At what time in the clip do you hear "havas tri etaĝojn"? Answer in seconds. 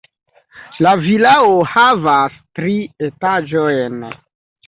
1.73-4.01